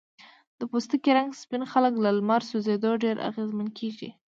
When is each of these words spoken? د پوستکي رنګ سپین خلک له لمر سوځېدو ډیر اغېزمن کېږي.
د 0.59 0.61
پوستکي 0.71 1.11
رنګ 1.17 1.29
سپین 1.41 1.63
خلک 1.71 1.93
له 2.03 2.09
لمر 2.17 2.41
سوځېدو 2.49 2.91
ډیر 3.03 3.17
اغېزمن 3.29 3.67
کېږي. 3.79 4.09